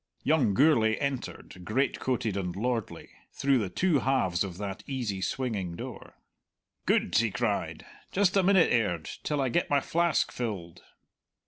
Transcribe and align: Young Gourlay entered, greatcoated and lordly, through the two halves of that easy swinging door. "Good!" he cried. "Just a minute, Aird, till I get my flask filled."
Young 0.23 0.55
Gourlay 0.55 0.95
entered, 0.95 1.63
greatcoated 1.63 2.35
and 2.35 2.55
lordly, 2.55 3.11
through 3.33 3.59
the 3.59 3.69
two 3.69 3.99
halves 3.99 4.43
of 4.43 4.57
that 4.57 4.81
easy 4.87 5.21
swinging 5.21 5.75
door. 5.75 6.15
"Good!" 6.87 7.15
he 7.15 7.29
cried. 7.29 7.85
"Just 8.11 8.35
a 8.35 8.41
minute, 8.41 8.71
Aird, 8.73 9.07
till 9.21 9.39
I 9.39 9.49
get 9.49 9.69
my 9.69 9.79
flask 9.79 10.31
filled." 10.31 10.81